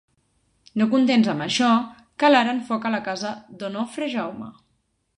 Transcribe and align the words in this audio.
No 0.81 0.87
contents 0.93 1.29
amb 1.33 1.43
això 1.45 1.69
calaren 2.25 2.65
foc 2.73 2.91
a 2.91 2.95
la 2.99 3.05
casa 3.13 3.37
d'Onofre 3.61 4.13
Jaume. 4.19 4.53